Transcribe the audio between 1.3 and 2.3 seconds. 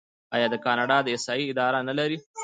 اداره نلري؟